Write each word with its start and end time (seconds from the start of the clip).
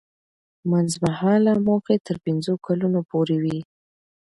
منځمهاله 0.71 1.53
موخې 1.65 1.97
تر 2.07 2.15
پنځو 2.25 2.53
کلونو 2.65 2.99
پورې 3.11 3.37
وي. 3.43 3.59